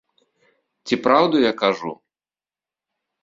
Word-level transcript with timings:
Ці 0.87 0.95
праўду 1.07 1.41
я 1.43 1.51
кажу? 1.61 1.91